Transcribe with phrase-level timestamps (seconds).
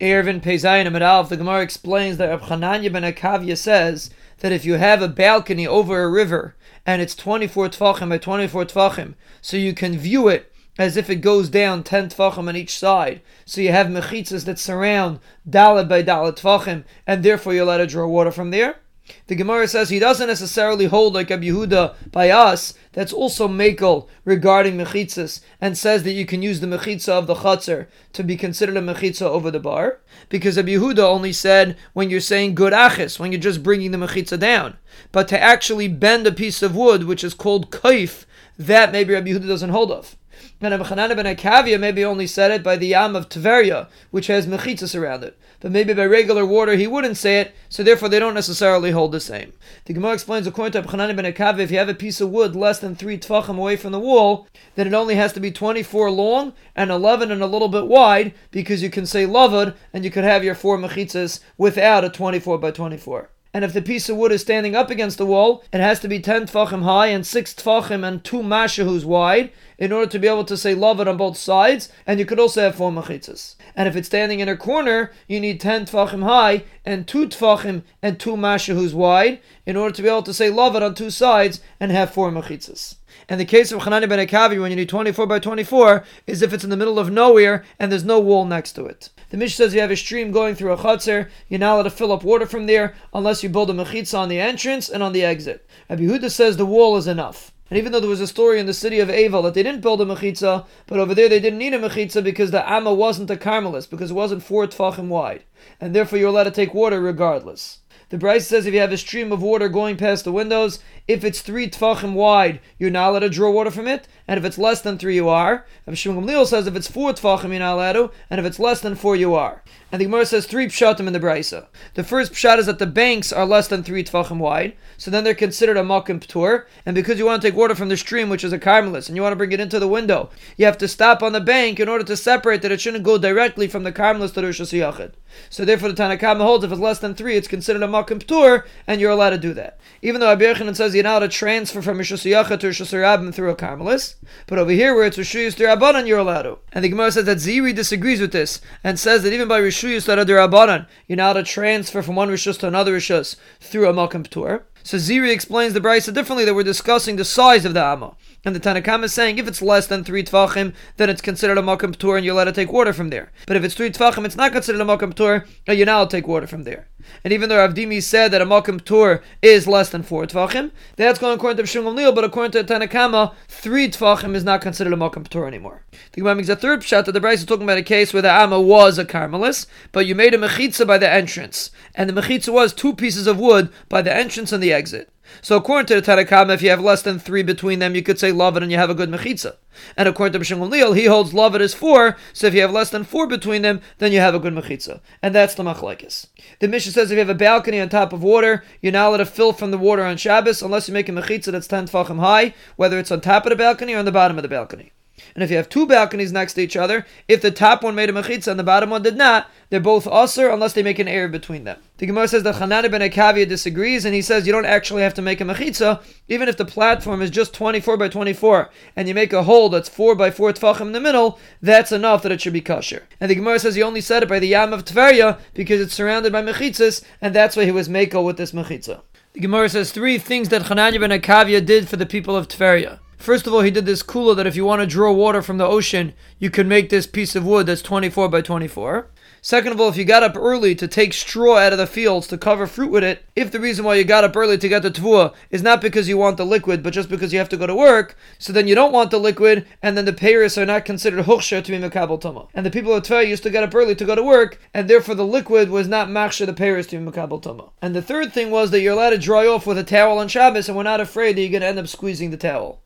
[0.00, 5.00] Eruvin Pezayin Amadav, the Gemara explains that Rab ben Akavya says that if you have
[5.00, 9.96] a balcony over a river and it's 24 tfachim by 24 tfachim, so you can
[9.96, 13.20] view it as if it goes down 10 tfachim on each side.
[13.44, 17.86] So you have mechitzas that surround daled by daled tfachim, and therefore you're allowed to
[17.86, 18.80] draw water from there.
[19.26, 22.74] The Gemara says he doesn't necessarily hold like Rabbi Yehuda by us.
[22.92, 27.34] That's also makel regarding mechitzas, and says that you can use the mechitza of the
[27.34, 32.08] chatzer to be considered a mechitza over the bar, because Rabbi Yehuda only said when
[32.08, 34.78] you're saying gud achis, when you're just bringing the mechitza down,
[35.12, 38.24] but to actually bend a piece of wood, which is called kaif,
[38.58, 40.16] that maybe Rabbi Yehuda doesn't hold of.
[40.60, 44.46] And Abchanan ben Akavia maybe only said it by the Yam of Tveria, which has
[44.46, 45.38] mechitzas around it.
[45.60, 49.12] But maybe by regular water he wouldn't say it, so therefore they don't necessarily hold
[49.12, 49.52] the same.
[49.84, 52.56] The Gemara explains according to Abchanan ben Akavia, if you have a piece of wood
[52.56, 56.10] less than three tvachim away from the wall, then it only has to be 24
[56.10, 60.10] long and 11 and a little bit wide, because you can say lavud and you
[60.10, 64.16] could have your four mechitzas without a 24 by 24 and if the piece of
[64.16, 67.24] wood is standing up against the wall, it has to be 10 tfachim high and
[67.24, 71.16] 6 tfachim and 2 mashahus wide in order to be able to say lavud on
[71.16, 73.54] both sides, and you could also have 4 machitzas.
[73.76, 77.82] And if it's standing in a corner, you need 10 tfachim high and 2 tfachim
[78.02, 81.60] and 2 mashahus wide in order to be able to say lavud on two sides
[81.78, 82.96] and have 4 machitzas.
[83.28, 86.52] And the case of Hanani ben Akavi, when you need 24 by 24, is if
[86.52, 89.10] it's in the middle of nowhere and there's no wall next to it.
[89.30, 91.90] The Mishnah says you have a stream going through a chatzer, you're not allowed to
[91.90, 95.12] fill up water from there unless you build a mechitza on the entrance and on
[95.12, 95.68] the exit.
[95.88, 97.52] Rabbi Yehuda says the wall is enough.
[97.70, 99.80] And even though there was a story in the city of Aval that they didn't
[99.80, 103.30] build a mechitza, but over there they didn't need a mechitza because the Amma wasn't
[103.30, 105.44] a Carmelis, because it wasn't four tfachim wide.
[105.80, 107.80] And therefore you're allowed to take water regardless.
[108.14, 111.24] The Brisa says if you have a stream of water going past the windows, if
[111.24, 114.56] it's three tfachim wide, you're not allowed to draw water from it, and if it's
[114.56, 115.66] less than three, you are.
[115.84, 118.80] And Shimon says if it's four tfachim, you're not allowed to, and if it's less
[118.80, 119.64] than four, you are.
[119.90, 121.66] And the Gemara says three pshatim in the Brisa.
[121.94, 125.24] The first pshat is that the banks are less than three tfachim wide, so then
[125.24, 126.66] they're considered a makom ptur.
[126.86, 129.16] And because you want to take water from the stream, which is a carmelis, and
[129.16, 131.80] you want to bring it into the window, you have to stop on the bank
[131.80, 135.10] in order to separate that it shouldn't go directly from the carmelis to the Rosh.
[135.50, 138.64] So therefore, the Tanakhama holds if it's less than three, it's considered a makom ptur,
[138.86, 139.78] and you're allowed to do that.
[140.02, 143.34] Even though Abir says you're not allowed to transfer from Rosh Hashanah to Rosh Hashanah
[143.34, 146.58] through a carmelis, but over here where it's Rishuyus Dirabanan, you're allowed to.
[146.72, 150.06] And the Gemara says that Ziri disagrees with this and says that even by Rishuyus
[150.06, 154.26] Dirabanan, you're not allowed to transfer from one Rishus to another Rishus through a Makom
[154.26, 154.62] Ptur.
[154.86, 158.16] So Ziri explains the Brisa differently that we're discussing the size of the Amma.
[158.44, 161.62] And the Tanakhama is saying if it's less than three tvachim, then it's considered a
[161.62, 163.32] makam ptur and you're allowed to take water from there.
[163.46, 166.10] But if it's three tvachim, it's not considered a makam ptur, and you're not allowed
[166.10, 166.88] to take water from there.
[167.22, 171.18] And even though Avdimi said that a makam ptur is less than four tvachim, that's
[171.18, 174.96] going according to Shimon Lil, but according to Tanakama, three tvachim is not considered a
[174.96, 175.82] makam ptur anymore.
[176.12, 178.22] The Gemara makes a third pshat that the Brisa is talking about a case where
[178.22, 182.20] the Amma was a Carmelis, but you made a mechitza by the entrance, and the
[182.20, 185.10] mechitza was two pieces of wood by the entrance and the exit.
[185.40, 188.18] So according to the Tanakama, if you have less than three between them, you could
[188.18, 189.56] say lavud and you have a good mechitza.
[189.96, 192.90] And according to Bishim Leal, he holds lavud is four, so if you have less
[192.90, 195.00] than four between them, then you have a good mechitza.
[195.22, 196.26] And that's the machlekes.
[196.60, 199.16] The Mishnah says if you have a balcony on top of water, you're not allowed
[199.18, 202.20] to fill from the water on Shabbos unless you make a mechitza that's 10 tfachim
[202.20, 204.92] high, whether it's on top of the balcony or on the bottom of the balcony.
[205.34, 208.10] And if you have two balconies next to each other, if the top one made
[208.10, 211.08] a mechitza and the bottom one did not, they're both asur unless they make an
[211.08, 211.80] air between them.
[211.98, 215.14] The Gemara says that Hanani ben Akavia disagrees, and he says you don't actually have
[215.14, 219.14] to make a mechitza, even if the platform is just 24 by 24, and you
[219.14, 222.40] make a hole that's 4 by 4 tfachim in the middle, that's enough that it
[222.40, 223.06] should be kosher.
[223.20, 225.94] And the Gemara says he only said it by the Yam of Tveria because it's
[225.94, 229.02] surrounded by mechitzas, and that's why he was mako with this mechitza.
[229.32, 233.00] The Gemara says three things that Hanani ben Akavia did for the people of Tveria.
[233.18, 235.58] First of all, he did this kula that if you want to draw water from
[235.58, 239.08] the ocean, you can make this piece of wood that's 24 by 24.
[239.46, 242.26] Second of all, if you got up early to take straw out of the fields
[242.28, 244.80] to cover fruit with it, if the reason why you got up early to get
[244.80, 247.58] the tvua is not because you want the liquid, but just because you have to
[247.58, 250.64] go to work, so then you don't want the liquid, and then the payers are
[250.64, 252.48] not considered huksha to be mekabel tumah.
[252.54, 254.88] And the people of Tver used to get up early to go to work, and
[254.88, 257.70] therefore the liquid was not machsha the payers to be mekabel tumah.
[257.82, 260.28] And the third thing was that you're allowed to dry off with a towel on
[260.28, 262.80] Shabbos, and we're not afraid that you're going to end up squeezing the towel.